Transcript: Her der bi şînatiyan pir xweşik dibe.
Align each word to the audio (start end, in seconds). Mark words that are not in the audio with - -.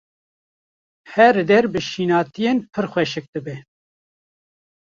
Her 1.13 1.35
der 1.49 1.65
bi 1.73 1.79
şînatiyan 1.89 2.57
pir 2.71 2.85
xweşik 2.91 3.25
dibe. 3.33 3.55